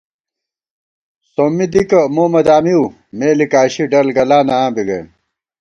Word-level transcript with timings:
سومّی 1.31 1.65
دِکہ 1.73 2.01
مو 2.13 2.23
مہ 2.31 2.41
دامِؤ 2.47 2.83
مے 3.17 3.29
لِکاشی 3.39 3.83
ڈلگلانہ 3.91 4.55
آں 4.63 4.69
بی 4.73 4.83
گئیم 4.87 5.07